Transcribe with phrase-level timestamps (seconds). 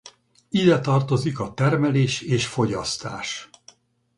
[0.49, 3.49] Ide tartozik a termelés és fogyasztás.